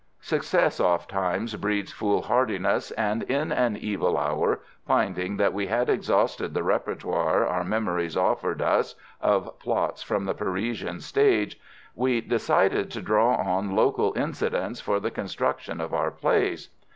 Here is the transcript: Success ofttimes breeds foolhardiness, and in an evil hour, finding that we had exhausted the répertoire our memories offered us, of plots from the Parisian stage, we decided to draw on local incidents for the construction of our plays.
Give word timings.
Success 0.19 0.79
ofttimes 0.79 1.55
breeds 1.57 1.91
foolhardiness, 1.91 2.89
and 2.89 3.21
in 3.21 3.51
an 3.51 3.77
evil 3.77 4.17
hour, 4.17 4.61
finding 4.87 5.37
that 5.37 5.53
we 5.53 5.67
had 5.67 5.89
exhausted 5.91 6.55
the 6.55 6.63
répertoire 6.63 7.45
our 7.47 7.63
memories 7.63 8.17
offered 8.17 8.63
us, 8.63 8.95
of 9.21 9.59
plots 9.59 10.01
from 10.01 10.25
the 10.25 10.33
Parisian 10.33 10.99
stage, 11.01 11.59
we 11.93 12.19
decided 12.19 12.89
to 12.89 12.99
draw 13.03 13.35
on 13.35 13.75
local 13.75 14.11
incidents 14.17 14.81
for 14.81 14.99
the 14.99 15.11
construction 15.11 15.79
of 15.79 15.93
our 15.93 16.09
plays. 16.09 16.69